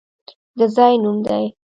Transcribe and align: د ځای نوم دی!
د 0.57 0.59
ځای 0.75 0.93
نوم 1.03 1.17
دی! 1.27 1.43